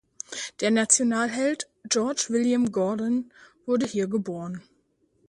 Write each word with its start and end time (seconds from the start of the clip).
Der 0.61 0.71
Nationalheld 0.71 1.69
George 1.87 2.25
William 2.29 2.71
Gordon 2.71 3.31
wurde 3.67 3.85
hier 3.85 4.07
geboren. 4.07 4.63